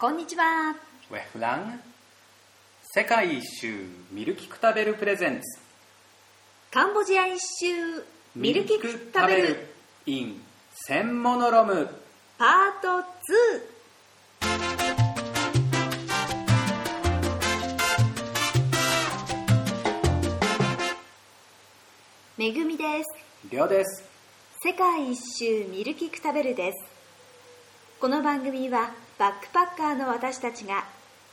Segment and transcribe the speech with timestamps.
[0.00, 0.74] こんにちは。
[1.10, 1.78] ウェフラン
[2.94, 5.60] 世界一周ミルキク食べるプレゼンツ。
[6.70, 8.02] カンボジア一周
[8.34, 9.74] ミルキク食べる。
[10.06, 10.40] in
[10.86, 11.86] 千モノロム。
[12.38, 12.48] パー
[12.80, 13.04] ト2。
[22.38, 23.50] めぐみです。
[23.50, 24.02] りょうです。
[24.64, 26.78] 世界一周ミルキク食べるです。
[28.00, 30.86] この番組はバックパッカーの私たちが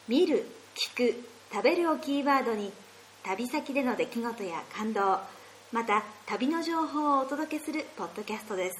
[0.09, 2.73] 見る聞く食べるをキーワードに
[3.23, 5.19] 旅先での出来事や感動
[5.71, 8.77] また旅の情報をお届けするポッドキャストです。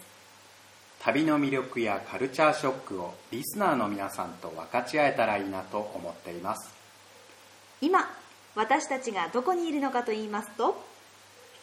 [1.00, 6.76] 旅の魅力やカルチャーショックをリスナーの皆さんと分かち合えたらいいなと思っています。
[7.80, 8.14] 今
[8.56, 10.84] 私たちがどこにいるのかと言いますと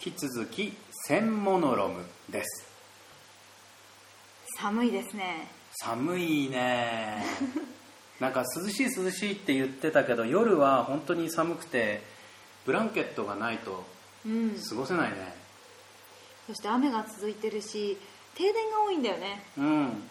[0.03, 0.73] 引き続き
[1.07, 2.67] 千モノロムです。
[4.57, 7.25] 寒いですね寒いね。
[8.21, 12.03] なんか涼しい涼しいって言ってたけど夜は本当に寒くて
[12.65, 13.85] ブランケットがないと
[14.25, 14.61] うん。
[14.69, 15.35] 過ごせないね。
[16.47, 17.99] そして雨が続いてるし
[18.35, 19.45] 停電が多いんだよね。
[19.59, 20.03] うん。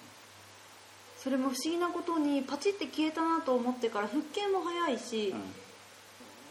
[1.18, 5.34] それも不思議なことにパチって消えたなと思ってから復旧も早いし、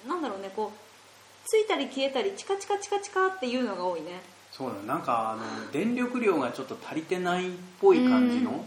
[0.08, 4.22] なんだろうねこうついたり消えたりチカチカチカチカっていうのが多いね。
[4.50, 8.64] そうだねなんかあの電力量がちょっと足りてないっぽい感じの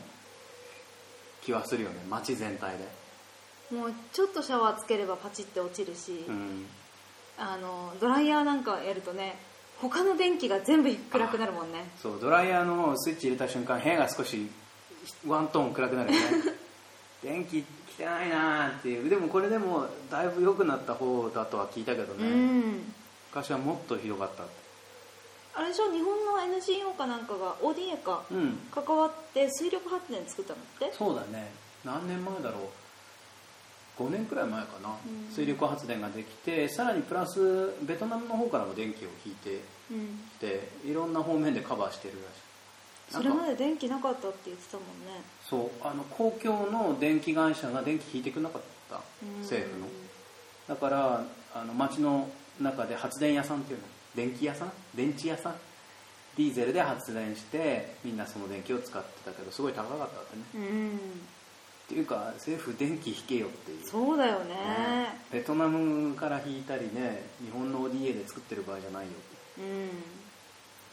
[1.45, 2.85] 気はするよね街全体で。
[3.75, 6.65] もうちょっとシャワーつければパチって落ちるし、うん。
[7.38, 9.35] あのドライヤーなんかやるとね
[9.81, 11.85] 他の電気が全部暗くなるもんね。
[12.01, 14.49] そうドライヤーのスイッチ入れた瞬間部屋が少し
[15.27, 16.27] ワントーン暗くなるよね。
[17.23, 17.66] 電気来
[17.97, 19.09] てないなーっていう。
[19.09, 22.93] でもこれでもだいぶ良くなった方だとは聞いたけどうね、ん。
[23.31, 24.51] 昔はもっとひどかったって
[25.58, 28.58] あれでしょ日本の NGO かなんかが ODA かうん。
[28.73, 30.94] 関わって水力発電作ったのって？
[30.97, 31.52] そうだね。
[31.86, 32.59] 何年前だろ
[34.00, 34.03] う。
[34.03, 35.31] 5年くらい前かな、うん。
[35.34, 40.19] 水力発電ができてさらにプラスベトナムの方からも電気を引いてうん。
[40.38, 43.13] きていろんな方面でカバーしてるらしい。
[43.13, 45.22] それなんかまで電気なかったって言ってたもんね。
[45.50, 45.88] そう。
[45.88, 49.00] あの公共の電気会社が電気引いてくれなかった。
[49.24, 49.88] うん政府の。
[50.68, 52.28] だからあの街の
[52.59, 53.85] 中で発電屋さんっていうの
[54.16, 54.72] 電気屋さん？
[54.96, 55.56] 電池屋さん？
[56.38, 60.44] ディーゼルで発電してみんなその電気を使ってたけどすごい高かったってね。
[60.56, 60.98] うん。
[61.86, 63.86] っていうか政府電気引けよっていう。
[63.86, 64.56] そうだよね。
[64.56, 65.20] ね。
[65.31, 69.12] ベトナムから引いたりね日本の ODA で作ってる場合じゃないよ
[69.59, 69.62] う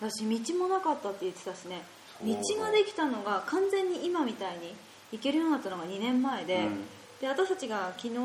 [0.06, 0.09] ん。
[0.10, 1.83] 私道もなかったって言ってたしね。
[2.22, 4.75] 道ができたのが完全に今みたいに
[5.10, 6.84] 行けるようになったのが2年前で,、うん。
[7.21, 8.19] で私たちが昨日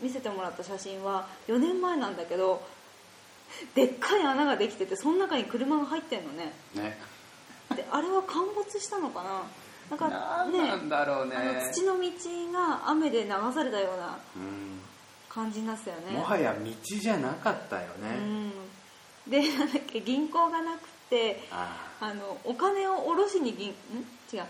[0.00, 2.62] 見せてもらった写真は4年前なんだけど
[3.74, 6.52] でっかい穴ができててその中に車が入ってんのね。
[6.74, 6.98] ね。
[7.74, 9.42] であれは陥没したのかな？
[9.90, 11.36] なんかねなんだろうね。
[11.36, 12.08] あの土の道
[12.52, 14.80] が雨で流されたようなうん
[15.28, 16.12] 感じになってたよね。
[16.12, 18.18] もはや道じゃなかったよね、
[19.26, 19.30] うん。
[19.30, 22.14] でなんだっけ銀行がなくてああ。
[22.14, 23.72] のお金を下ろしに銀ん？
[24.32, 24.44] 違う。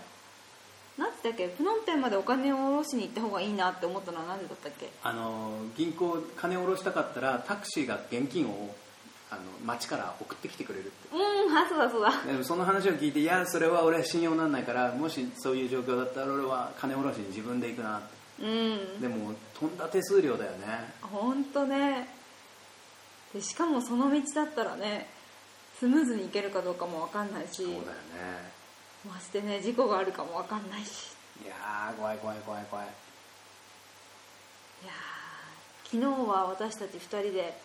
[0.98, 1.48] なんて言ったっけ？
[1.48, 4.90] プノンペンまでお金を下ろしに行った方がいいなって思ったのは何でだったっけ？
[5.02, 8.74] あの銀行金を下ろしたかったらタクシーが現金を
[9.30, 11.08] あの町から送ってきてくれるって。
[11.12, 12.10] うんあそうだそうだ。
[12.26, 18.00] でもその話を聞いていやそれは俺は信用なんないからもしそういう状況だったら俺は金下ろしに自分で行くな。
[18.40, 19.00] うん。
[19.00, 20.92] でもとんだ手数料だよね。
[21.02, 22.08] 本当ね。
[23.32, 25.08] でしかもその道だったらね
[25.78, 27.62] スムーズに行けるかどうかも分かんないし。
[27.62, 27.84] そうだよね。
[29.08, 31.14] ましてね事故があるかも分かんないし。
[31.44, 32.86] いやー怖い怖い怖い怖い。
[34.82, 37.56] いやー昨日は私たち2人で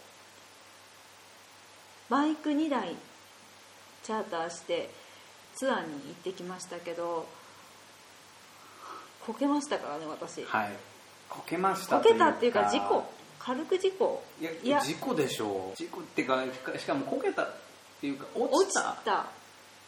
[2.10, 2.96] バイク2台
[4.04, 4.90] チャーターして
[5.56, 7.28] ツアーに行ってきましたけど
[9.26, 10.44] こけましたからね私。
[10.44, 10.72] はい。
[11.30, 13.04] こけましたこけたっていうか事故。
[13.38, 14.24] 軽く事故。
[14.42, 14.82] いやいや。
[14.82, 15.78] 事故でしょう。
[15.78, 16.44] 事故っていうか
[16.80, 17.54] しかもこけたっ
[18.02, 18.98] ていうか落落ちちた。
[19.06, 19.26] た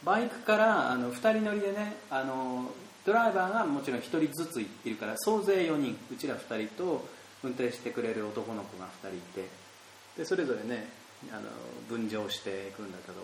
[0.03, 2.71] バイクからあの2人乗りでねあの
[3.05, 5.97] ドライバーがもちろん1人ずついるから総勢4人。
[6.11, 7.07] うちら2人と
[7.43, 9.49] 運転してくれる男の子が2人いて。
[10.17, 10.87] でそれぞれね
[11.29, 11.41] あの
[11.87, 13.21] 分乗していくんだけど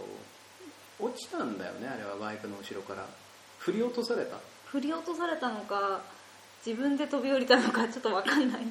[1.00, 3.06] 落ちたんだよねあれはバイクの後ろから。
[3.60, 4.38] 振り落とされた？
[4.66, 6.02] 振り落とされたのか
[6.66, 8.62] 自分で飛び降りたのかちょっと分かんない。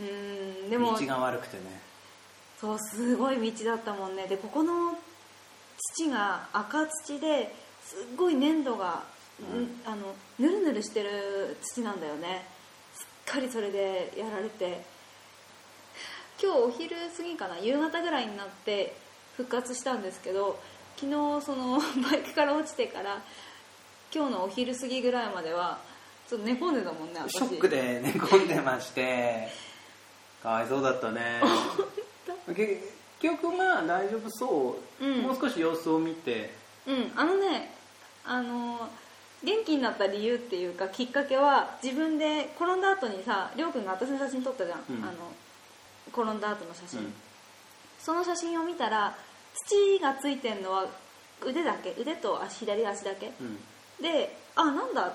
[0.00, 0.02] う
[0.66, 0.98] んでも。
[0.98, 1.80] 道が悪くてね。
[2.60, 4.26] そうすごい道だったもんね。
[4.26, 4.98] でここの
[5.94, 9.04] 土が赤土ですっごい粘土が、
[9.40, 9.62] うん。
[9.62, 12.46] んあのぬるぬるしてる土なんだよね。
[12.94, 14.84] すっかりそれでやられて
[16.42, 18.94] 今日お昼過ぎかな夕方ぐらいになって
[19.36, 20.58] 復活したんですけど
[20.96, 21.78] 昨日その
[22.10, 23.22] バイクから落ちてから
[24.14, 25.78] 今日のお昼過ぎぐらいまでは
[26.28, 27.34] ちょっと寝込んでたもんね私。
[27.34, 29.48] ショックで寝込んでまして。
[30.42, 31.40] かわいそうだったね。
[32.48, 32.80] 結
[33.20, 35.22] 局まあ大丈夫そう、うん。
[35.22, 36.52] もう少し様子を見て。
[36.86, 37.12] うん。
[37.14, 37.72] あのね
[38.24, 38.88] あの
[39.44, 45.04] 元気になった理由っていうかきっかけは自分で転んだ後にさりょうくんが私の写真撮ったじゃん、うん。
[45.04, 45.12] あの
[46.08, 47.14] 転んだ後の写真、うん。
[47.98, 49.16] その写真を見たら
[49.54, 50.86] 土がついてんのは
[51.44, 51.94] 腕だけ。
[51.98, 53.32] 腕と足左足だけ。
[53.40, 53.58] うん。
[54.02, 55.12] であなんだ。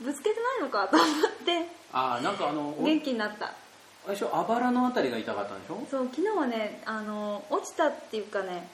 [0.00, 1.08] ぶつけてないのかと思っ
[1.44, 1.66] て。
[1.92, 3.46] ああなんかあのお元気になった。
[3.46, 3.52] あ
[4.08, 5.86] れでしょあばらのあたりが痛かったんでしょ？
[5.90, 8.66] そう昨日はねあの落ちたっていうかね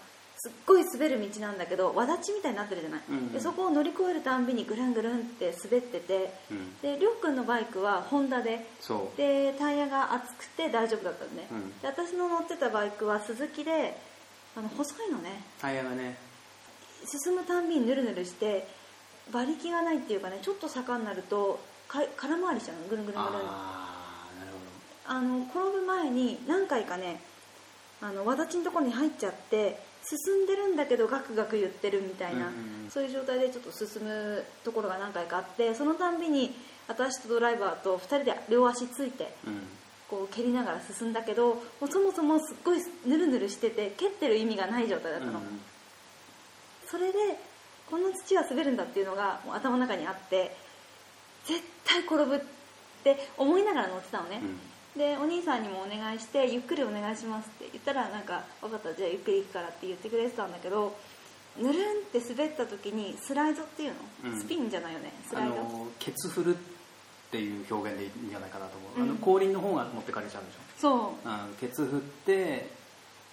[0.46, 3.32] すっごい滑る道なんだけどわだちみたいになってるじゃない、うんうん。
[3.32, 6.78] でそこを乗り越えるたんびにぐるんぐるんって滑っててうん。
[6.80, 8.64] でりょうくんのバイクはホンダで
[9.16, 11.80] でタイヤが厚くて大丈夫だったのね、うん。
[11.80, 13.98] で私の乗ってたバイクはスズキで
[14.56, 15.42] あの細いのね。
[15.60, 16.16] タイヤがね。
[17.04, 18.68] 進むたんびにヌルヌルして
[19.30, 21.58] 馬力がないっていうかねちょっと坂になると
[21.88, 22.88] か空回りしちゃうの。
[22.88, 23.40] ぐるんぐるんぐるん。
[23.40, 27.20] ああなるほあの転ぶ前に何回かね
[28.02, 32.50] あのわだちのところに入っちゃって進んでるんだけどガクガク言ってるみたいな、
[32.90, 36.54] そういう状態でちょっと進むところが何回かあってそのたんびに
[36.88, 39.34] 私とドライバーと2人で両足ついて
[40.08, 45.60] こう蹴りながら進んだけどもうそもそもすっごいヌルヌルしてて蹴ってる意味がない状態だったの、うん
[46.88, 47.18] それで
[47.90, 50.56] この土は滑るんだっていうのがもう頭の中にあって
[51.44, 52.40] 絶対転ぶっ
[53.04, 54.40] て思いながら乗ってたのね、
[54.96, 60.96] でお兄さんにもお願いしてゆっくりお願いしますって言ったらなんか分かったじゃあゆっくり行くからって言ってくれてたんだけど
[61.60, 63.90] ぬるんって滑った時にスライドっていう
[64.24, 64.40] の、うん。
[64.40, 65.56] スピンじゃないよねスあライド。
[65.56, 66.58] のケツ振るっ
[67.30, 69.10] ていう表現でいいんじゃないかなと思う、うん。
[69.10, 70.92] あの後輪の方が持ってかれちゃうんでしそう。
[70.92, 72.70] ょ、うん、ケツ振って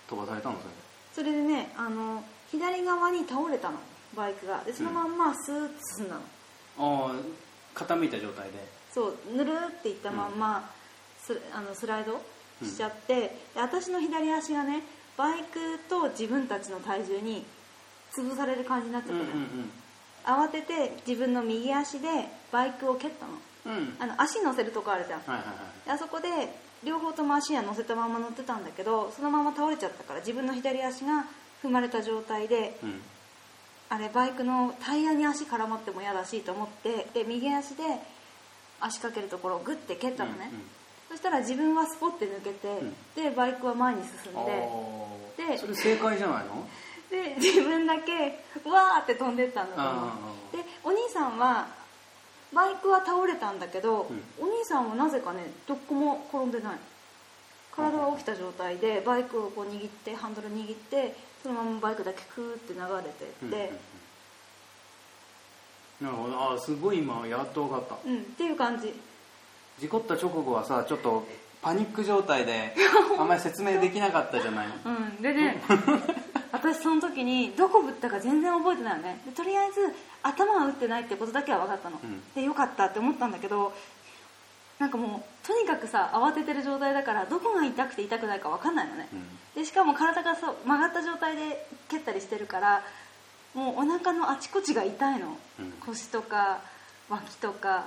[0.09, 0.73] 飛ばされたのそれ
[1.13, 3.77] それでねあの左側に倒れたの
[4.15, 4.63] バイクが。
[4.65, 6.21] でそのまんまスーッと進んだの、
[6.77, 7.15] ああ
[7.75, 8.83] 傾いた状態で。
[8.93, 10.69] そうぬるっていったまんま、
[11.25, 12.21] スあのスライド
[12.65, 14.83] しちゃって、で私の左足がね
[15.17, 17.45] バイクと自分たちの体重に
[18.13, 19.25] 潰される感じになっちゃったのよ、
[20.25, 22.07] 慌てて自分の右足で
[22.51, 23.33] バイクを蹴ったの。
[23.75, 23.83] うん。
[23.83, 25.19] うんあの足乗せるとこあるじゃん。
[25.19, 25.85] はいはいはい。
[25.85, 26.27] であそこで
[26.83, 31.25] 両方とも足は乗せたまま乗ってたんだけどそのまま倒れちゃったから自分の左足が
[31.63, 33.01] 踏まれた状態でうん。
[33.89, 37.83] あれバイクのタイヤに足絡まっても嫌だしと思ってで右足で
[38.79, 40.63] 足かけるところをグッて蹴ったのね、うんうん
[41.13, 42.91] そしたら自分はスポッて抜けて、ん。
[43.15, 46.67] でバイクは前に進んででそれ正解じゃないの？
[47.11, 50.57] で自分だけわーって飛んでったんだと思う。
[50.57, 51.67] でお兄さんは
[52.51, 54.23] バイクは倒れたんだけど、うん。
[54.39, 56.77] お兄さんはなぜかねどこも転んでない。
[57.75, 63.79] 体は起きた状態でバイクをこう握ってハンドル握ってそのままバイクだけクーって流れてうんって、うんうん
[66.01, 66.35] なるほど。
[66.37, 67.95] あーすごい今やっと分かった。
[68.05, 68.17] うん。
[68.17, 68.93] っていう感じ
[69.79, 71.25] 事故った直後はさちょっと
[71.61, 72.75] パニック状態で
[73.19, 74.67] あんまり説明できなかったじゃない？
[74.85, 75.21] うん。
[75.21, 75.61] でね
[76.51, 79.21] 私その時にどこぶったか全然覚えてないよね。
[79.25, 82.21] でとりあえず頭は打ってないってことだけは分かったの、うん。
[82.35, 83.73] でよかったって思ったんだけど
[84.79, 89.07] なんかもうとにかくさ慌ててる状態だからどこが痛くて痛くないか分かんないのね、
[89.55, 92.83] でしかも体がそう曲がった状態で蹴ったりしてるから
[93.53, 95.71] もうお腹のあちこちが痛いの、うん。
[95.85, 96.59] 腰とか
[97.09, 97.85] 脇とか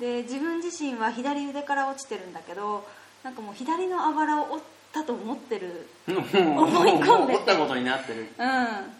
[0.00, 2.86] で自分自身は左腕から落ちてるんだけど
[3.24, 5.88] なんかもう左のあばらを折ったと思ってる。
[6.06, 7.34] 思い込んで。
[7.34, 8.28] 折ったことになってる。
[8.38, 8.46] うん。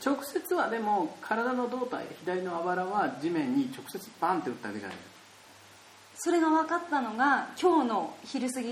[0.04, 4.96] 直接はでも体の胴体左のあばらは地面に直接バンって打ったわけじゃない
[6.16, 8.68] それが分かったのが今日の昼過ぎ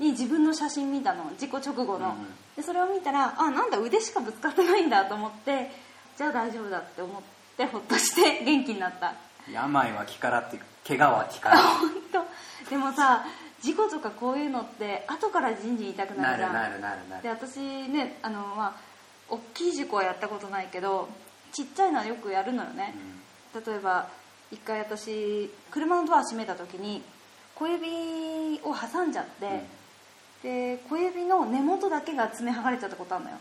[0.00, 1.30] に自分の写真見たの。
[1.38, 2.16] 事故直後の、
[2.56, 5.70] でそれを見たらあなんだ腕しかぶつかってないんだと思って
[6.16, 7.22] じゃあ大丈夫だって思っ
[7.56, 9.14] てほっとして元気になった。
[9.52, 12.70] 病は気からっていう怪我は気から本当。
[12.70, 13.24] でもさ
[13.62, 16.52] 事故とかこういうのって後からじんじん痛くなるじゃん。
[16.52, 17.22] なるなるなるなる。
[17.22, 18.74] で私ねあのまあ
[19.28, 21.08] 大きい事故はやったことないけど
[21.52, 22.94] ちっちゃいのはよくやるのよね、
[23.54, 24.08] 例えば
[24.52, 27.02] 一回私車のドア閉めた時に
[27.54, 29.64] 小指を挟んじゃって、
[30.42, 33.38] で小指の根元だけが爪剥がれちゃったことあるのよ。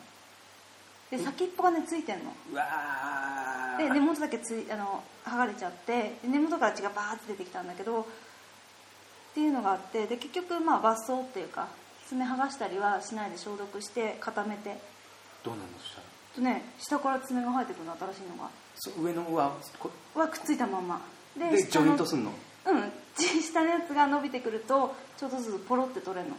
[1.12, 2.32] で先っぽがねついてんの。
[2.52, 8.06] うわーで根元だけついあの剥がれちゃってで根元から血がバーって出てきたんだけどっ
[9.34, 11.68] ていうのがあってで結局まあ抜走っていうか
[12.08, 14.78] 爪剥がしたりはしないで消毒して固めて。
[15.44, 16.04] どうなのそしたら
[16.36, 18.50] とね下から爪が生えてくるの新しいのが。
[19.02, 21.02] 上のはこはくっついたまんま。
[21.38, 22.32] でジョイントすんの？
[22.66, 22.92] うん。
[23.42, 26.36] 下のやつが伸びてくるとちょっとずつポロって取れるの。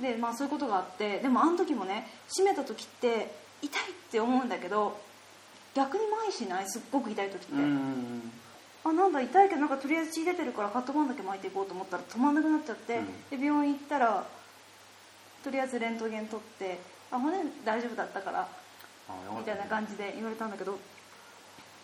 [0.00, 5.00] でまあそういうことがあってでもあの時もね締めた時って痛いって思うんだけど
[5.78, 6.68] 逆に麻痺しない？
[6.68, 8.32] すっごく痛い時って、うん
[8.84, 14.26] ああなんだ痛いけどなんかとりあえず血出てるからカットバンだけ巻いていこうと思ったら止まんなくなっちゃって、で病院行ったら
[15.44, 16.78] とりあえずレントゲン取って
[17.10, 18.48] あ骨大丈夫だったから
[19.36, 20.78] みったいな感じで言われたんだけど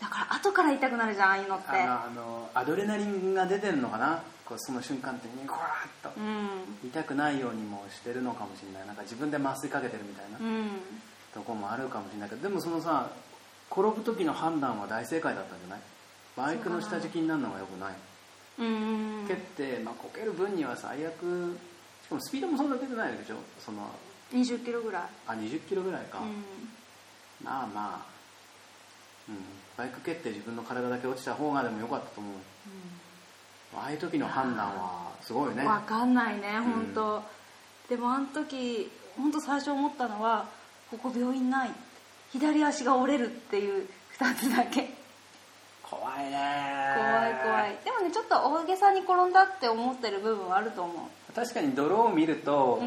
[0.01, 1.67] だから後から痛くなるじゃんああいうのって。
[1.71, 4.23] あのアドレナリンが出てるのかな？
[4.45, 6.21] こうその瞬間ってにゴワーッと。
[6.21, 6.89] うん。
[6.89, 10.69] 痛くないようにもしてるのかもしれないなんか自分で麻酔かけてるみたいなうん
[11.33, 13.11] とこもあるかもしれないけどでもそのさ
[13.77, 15.81] 転ぶ時の判断は大正解だったんじゃない？
[16.37, 17.95] バイクの下敷きになるのがよくない。
[18.59, 19.25] うん。
[19.27, 21.57] 蹴って、まあ、こける分には最悪。
[22.05, 23.37] しかもスピードもそんな出てないでしょ？
[23.59, 23.91] その
[24.33, 25.03] 20キロぐらい。
[25.27, 26.45] あ20キロぐらいか、うん。
[27.43, 28.07] まあまあ、
[29.29, 29.37] うん、
[29.77, 32.33] バイク蹴って自分の体だけ落ちた方がでもよかったと思う。
[33.77, 35.65] ああいう時の判断はすごいね。
[35.65, 36.63] 分かんないねん。
[36.63, 37.23] 本当、
[37.89, 40.49] でもあの時本当最初思ったのは
[40.91, 41.71] ここ病院ない
[42.35, 43.87] 左足が折れるっていう
[44.19, 44.91] 2つだけ。
[45.83, 46.95] 怖いね。
[46.97, 47.79] 怖い怖い。
[47.85, 52.85] でもねちょっと大げさに転んだって思ってる部分はあると思確かに泥を見るとう、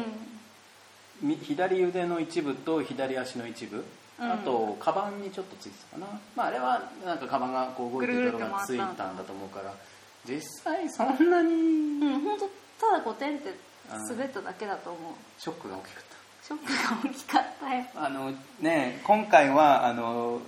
[1.24, 1.28] うん。
[1.28, 3.84] み左腕の一部と左足の一部、
[4.20, 4.32] うん。
[4.32, 9.72] あとカバンにちょっとついてたかな、まあ、あれはなんかカバンがこう動いてる泥がついたんだと思うから。
[10.26, 12.38] 実際そんなにうん本
[12.78, 13.54] 当ただこうてんって
[13.88, 15.12] 滑っただけだと思う。
[15.38, 16.04] ショックが大きかっ
[16.48, 17.84] ショックが大きかったよ。
[17.92, 20.40] たあのね今回はあの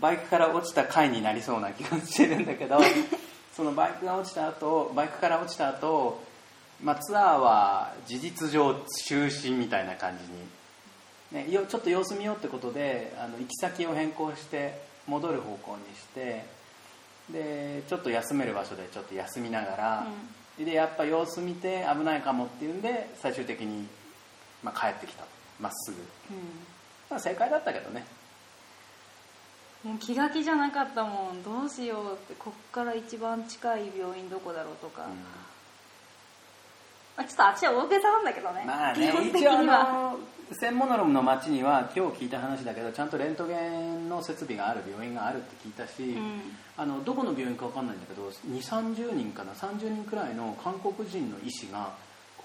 [0.00, 2.78] バイクから落ちた回になりそうな気がしてるんだけど
[3.54, 6.22] そのバイクが落ちた後バイクから落ちた後、
[6.82, 8.74] まあツアーは事実上
[9.04, 10.24] 中止みたいな感じ
[11.38, 16.46] に、ね、よちょっと様子見ようってことであの行き先を変更して戻る方向にして
[17.30, 20.06] でちょっと休める場所でちょっと休みながら、
[20.58, 23.86] でやっぱ様子見て危ないかもっていうんで最終的に、
[24.66, 25.24] まあ、帰ってきた。
[25.60, 25.96] まっすぐ、
[27.08, 28.04] まあ、正解だったけどね。
[29.84, 31.42] もう気が気じゃなかったもん。
[31.44, 35.10] どうしようってこっから一番近い病院どこだろうとか、うん。
[37.16, 38.64] まあちょっとあっちは大げさなんだけどね。
[38.66, 40.18] まあね基本的一応あにはの
[40.60, 46.40] 専門の町には今日聞いた話だけどちゃんとレントゲンの設備がある病院があるって聞いたし、うん。
[46.76, 51.92] あのどこの病院か分かんないんだけど2 3 0人かな？30人くらいの韓国人の医師が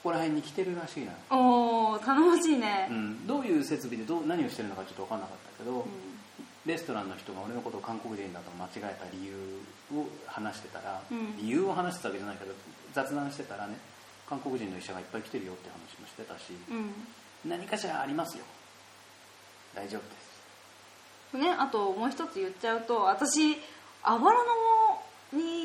[0.02, 2.88] ここら辺に来てるらしいな、おお頼もしいね。
[2.90, 5.86] う、ん、どういう設備でどう何をしてるのかちょっと分かんなかったけど、うん。
[6.66, 9.34] レストランの人が俺のことを韓国人だと間違えた理由
[9.94, 11.38] を話してたら、うん。
[11.38, 12.54] 理由を話してたわけじゃないけど
[12.94, 13.78] 雑談してたらね
[14.28, 16.74] 韓国人の医者がいっぱい来てるよって話もしてたし、う
[17.48, 17.50] ん。
[17.50, 18.44] 何かしらありますよ。
[19.76, 20.08] 大丈夫で
[21.38, 21.38] す。
[21.38, 23.56] ね、あともう一つ言っちゃうと私
[24.04, 25.61] あばらのに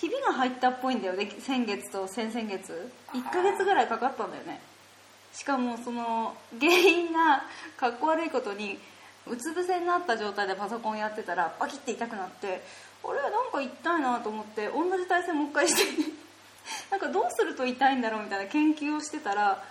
[0.00, 2.72] ひびが入ったっぽいんだよね先月と先々月。
[3.12, 4.60] 1ヶ月ぐらいかかったんだよね。
[5.32, 7.42] しかもその原因が
[7.76, 8.78] かっこ悪いことに
[9.26, 12.62] うつ伏せになった状態でパソコンやってたらパキッて痛くなって
[13.04, 16.12] あれなんか痛いなと思って同じ体勢もう一回して
[16.90, 19.62] なんかどうすると痛いんだろうみたいな研究をしてたら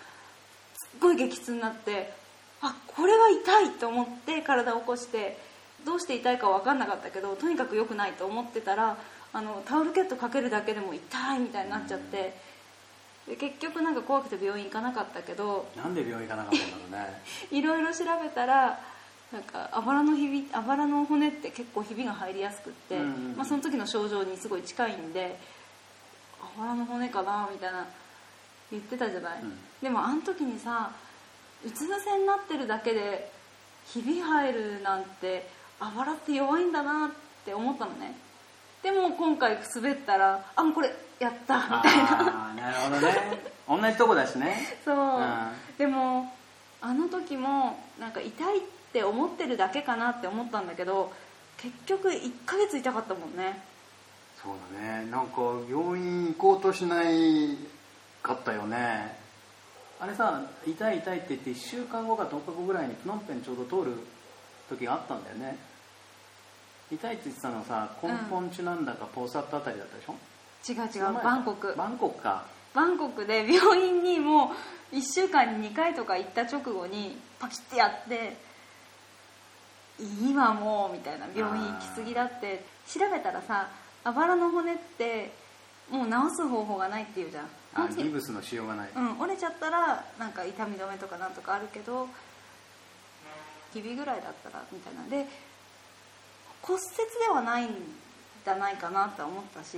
[0.75, 2.13] すっごい激痛になって
[2.61, 5.37] あこれは痛いと思って体を起こして
[5.85, 8.97] どうして痛いか分かんなかったけどとにかく良くないと思ってたら
[9.37, 12.33] あのタオルケットかけるだけでも痛いみたいになっちゃって
[13.27, 17.21] で結局なんか怖くて病院行かなかったけどなんで病院行かなかったんだろうね。
[17.51, 18.79] いろいろ調べたら
[19.31, 23.35] なんかあばらのひびあばらの骨って結構ひびが入りやすくって、うんうんうん。
[23.37, 25.37] まあ、その時の症状にすごい近いんで
[26.41, 27.85] あばらの骨かなみたいな
[28.71, 29.59] 言ってたじゃない、うん。
[29.83, 30.89] でもあの時にさ
[31.63, 33.29] うつ伏せになってるだけで
[33.85, 35.47] ひび入るなんて
[35.79, 37.11] あばらって弱いんだなっ
[37.45, 38.15] て思ったのね
[38.87, 40.89] でも今回滑ったらあもうこれ
[41.19, 42.53] やったみたいな。
[42.55, 43.17] なるほどね。
[43.67, 44.65] 同じとこだしね。
[44.85, 45.49] そう、うん。
[45.77, 46.31] でも
[46.79, 48.61] あの時もなんか痛いっ
[48.93, 51.11] て思ってるだけかなって思ったんだけど
[51.57, 53.61] 結局1ヶ月痛かったもんね。
[54.41, 55.05] そうだね。
[55.11, 57.57] なんか病院行こうとしない
[58.23, 59.19] かったよね。
[59.99, 63.97] あれさ痛い痛いって言って1週間後か10日後ぐらいにプノンペンちょうど通る
[64.69, 65.57] 時があったんだよね
[66.91, 70.13] 痛いって言ってたのはさ根本チュなんだかポーサットあたりだったでしょ、
[70.67, 71.29] 違う違そうの前か。
[71.29, 71.75] バンコク。
[71.75, 72.45] バンコクか。
[72.73, 74.51] バンコクで病院にも
[74.91, 78.37] う1週間に2回とか行った直後にパキッてやって
[79.99, 82.77] いいわもうみたいな病院行き過ぎだって。
[82.87, 83.67] 調べたらさ
[84.05, 85.33] あばらの骨って
[85.91, 87.45] もう治す方法がないっていうじゃん。
[87.73, 92.07] あギブスのしようがない、うん、折れちゃったらなんか痛み止めとかなんとかあるけど
[93.73, 95.03] ひびぐらいだったらみたいな。
[95.09, 95.29] で
[96.61, 96.85] 骨折
[97.25, 97.69] ではないん
[98.43, 99.77] じゃないかなって思ったし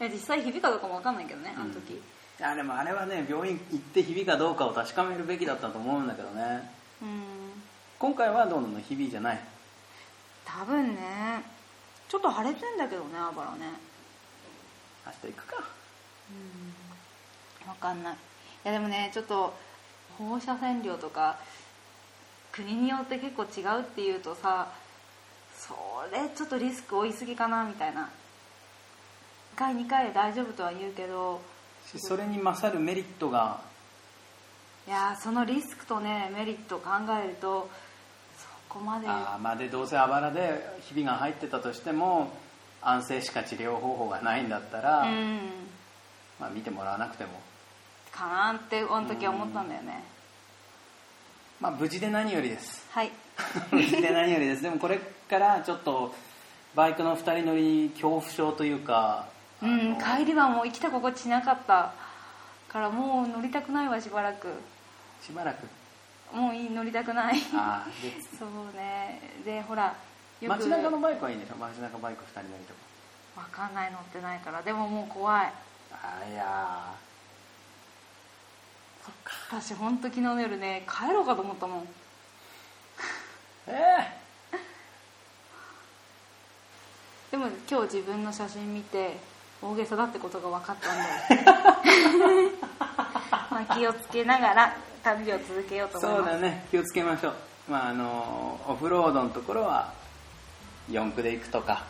[0.00, 2.00] 実際ひびかどうかも分かんないけどねあの時。
[2.42, 6.70] あでもあれはね病院行ってひびかどうかを確かめるべきだったと思うんだけどね。
[7.00, 7.08] うん。
[7.98, 9.40] 今回はどうなのひびじゃない？
[10.44, 11.42] 多分ね
[12.08, 13.72] ちちょっと腫れてんだけどねあばらね。
[15.04, 15.64] 明日行くか。
[17.66, 18.14] 分かんない。
[18.14, 18.16] い
[18.62, 19.52] やでもねちょっと
[20.16, 21.40] 放射線量とか
[22.52, 24.68] 国によって結構違うっていうとさ
[25.66, 25.74] そ
[26.12, 28.10] れちょっとリスク負いすぎかなみたいな。
[29.54, 31.40] 1回2回で大丈夫とは言うけど。
[31.86, 33.60] しそれに勝るメリットが。
[34.86, 36.90] いやーそのリスクとねメリットを考
[37.24, 37.70] えると
[38.36, 39.08] そこまで。
[39.08, 42.30] あーまあでどうせあばらでひびが入ってたとしても
[42.82, 45.38] 安静しか治療方法がないんだったら、うん。
[46.38, 47.30] まあ、見てもらわなくても。
[48.12, 50.04] かなってあの時は思ったんだよね。
[51.60, 52.86] まあ無事で何よりです。
[52.90, 53.10] はい。
[53.72, 54.62] 無事で何よりです。
[54.62, 55.00] でもこれ
[55.38, 56.14] からちょっと
[56.74, 59.26] バイクの2人乗り恐怖症というか。
[59.62, 61.92] うん帰りはもう生きた心地しなかった
[62.68, 64.48] からもう乗りたくないわしばらく。
[65.22, 65.66] しばらく？
[66.36, 67.36] もういい乗りたくない。
[67.54, 69.20] あーで そうね。
[69.44, 69.94] でほら
[70.42, 73.40] 街中のバイクはいいんでしょ街中バイク2人乗りとか。
[73.40, 74.62] わかんない乗ってないから。
[74.62, 75.52] でももう怖い。
[75.92, 76.92] あーいや
[79.50, 81.82] 私本当昨日の夜ね帰ろうかと思ったもん。
[81.82, 81.86] ー。
[83.68, 84.23] え
[87.34, 89.16] でも今日自分の写真見て
[89.60, 91.42] 大げさだってことが分かったんで
[93.50, 96.30] まあ気をつけながら旅を続けようとー、思います。
[96.30, 96.64] そうだね。
[96.70, 97.34] 気をつけましょう。
[97.68, 99.92] まああのオフロードのところは
[100.88, 101.82] 四駆で行くとか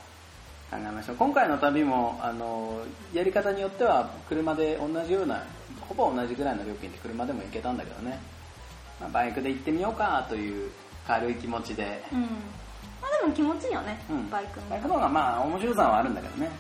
[0.71, 1.17] 考えましょう。
[1.17, 2.81] 今回の旅もあの
[3.13, 5.43] やり方によっては車で同じような
[5.87, 8.19] ほぼ同じぐらいの料金で車でも行けたんだけどね、
[8.99, 10.71] まあ、バイクで行ってみようかという
[11.07, 12.29] 軽い気持ちで、うん
[13.33, 14.31] 気持ちいいよね、うん。
[14.31, 16.50] バイクのバイクの方がまあ面白さはあるんだけどね。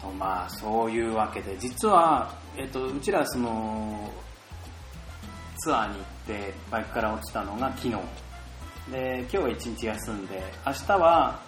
[0.00, 4.10] とまあそういうわけで実は、えっと、うちらその
[5.58, 7.96] ツアーに行ってバイクから落ちたのが昨日。
[8.90, 11.40] で今日は一日休んで明日は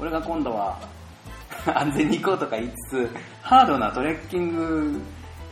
[0.00, 0.80] 俺が今度は
[1.66, 3.10] 安全に行こうとか言いつつ
[3.40, 5.00] ハードなトレッキング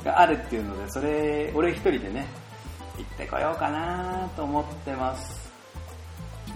[0.04, 2.26] があるっていうのでそれ俺一人でね
[2.96, 5.49] 行ってこようかなと思ってます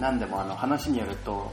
[0.00, 1.50] なんでもあの話によると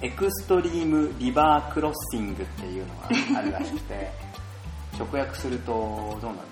[0.00, 4.10] エクストリームリバークロッシングっていうのがあるらしくて
[4.98, 5.72] 直訳すると
[6.20, 6.42] どうなんだ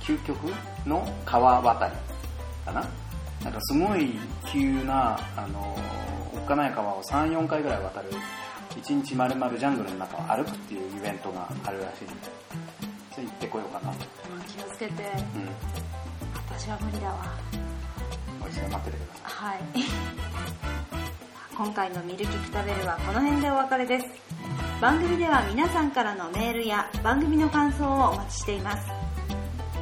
[0.00, 0.38] 究極
[0.86, 1.92] の川渡り
[2.64, 2.84] かな？
[3.44, 5.76] なんかすごい急なあの
[6.34, 8.10] おっかない川を34回ぐらい渡る
[8.80, 12.12] 1日丸々ジャングルの中を歩くっていうイベントがあるらしいんで
[13.12, 13.92] それ行ってこようかな
[14.46, 15.02] 気をつけて。
[15.02, 15.48] うん、
[16.48, 17.24] 私は無理だわ
[18.44, 19.58] おいしい待っててくださいはい。
[21.56, 24.06] 今回のミルキクタベルはこの辺でお別れです。
[24.80, 28.90] 番組では皆さんからのメールや番組の感想をお待ちしています。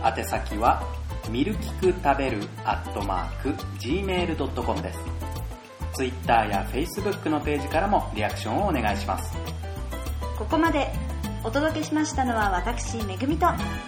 [0.05, 0.83] 宛先は
[1.31, 4.99] ミルキク食べるアットマーク gmail.com です。
[5.95, 9.33] Twitter や Facebook のページからもリアクションをお願いします。
[10.39, 10.93] ここまで
[11.45, 13.47] お届けしましたのは私めぐみと。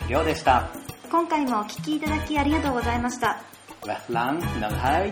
[0.08, 0.82] りょうでした。
[1.12, 3.42] 今回もお聴きいただきありがとうございました
[3.84, 5.10] 喂，郎，南海。